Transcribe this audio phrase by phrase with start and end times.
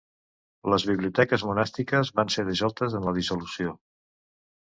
[0.73, 3.77] Les biblioteques monàstiques van ser dissoltes en la Dissolució.